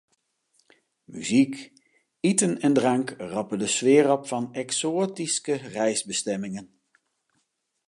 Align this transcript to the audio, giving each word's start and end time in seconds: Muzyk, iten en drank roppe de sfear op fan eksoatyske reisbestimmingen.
Muzyk, 1.11 1.57
iten 2.29 2.55
en 2.69 2.73
drank 2.77 3.09
roppe 3.33 3.55
de 3.61 3.69
sfear 3.75 4.07
op 4.15 4.23
fan 4.29 4.45
eksoatyske 4.63 5.55
reisbestimmingen. 5.75 6.67